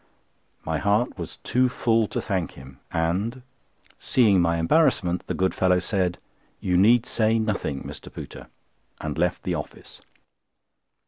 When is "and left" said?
8.99-9.43